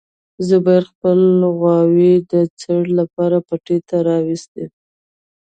زبیر 0.47 0.83
خپلې 0.91 1.47
غواوې 1.57 2.13
د 2.31 2.33
څړ 2.61 2.81
لپاره 2.99 3.37
پټي 3.47 3.77
ته 3.87 3.97
راوستې. 4.09 4.63